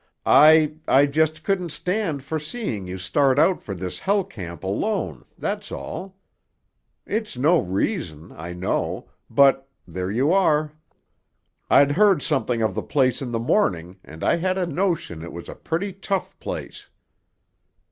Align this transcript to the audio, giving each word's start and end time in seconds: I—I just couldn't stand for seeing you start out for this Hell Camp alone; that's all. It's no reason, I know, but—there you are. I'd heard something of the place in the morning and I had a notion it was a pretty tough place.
I—I 0.25 1.05
just 1.05 1.43
couldn't 1.43 1.69
stand 1.69 2.23
for 2.23 2.39
seeing 2.39 2.87
you 2.87 2.97
start 2.97 3.37
out 3.37 3.61
for 3.61 3.75
this 3.75 3.99
Hell 3.99 4.23
Camp 4.23 4.63
alone; 4.63 5.25
that's 5.37 5.71
all. 5.71 6.17
It's 7.05 7.37
no 7.37 7.59
reason, 7.59 8.31
I 8.31 8.53
know, 8.53 9.11
but—there 9.29 10.09
you 10.09 10.33
are. 10.33 10.71
I'd 11.69 11.91
heard 11.91 12.23
something 12.23 12.63
of 12.63 12.73
the 12.73 12.81
place 12.81 13.21
in 13.21 13.31
the 13.31 13.37
morning 13.39 13.99
and 14.03 14.23
I 14.23 14.37
had 14.37 14.57
a 14.57 14.65
notion 14.65 15.21
it 15.21 15.31
was 15.31 15.47
a 15.47 15.53
pretty 15.53 15.93
tough 15.93 16.39
place. 16.39 16.89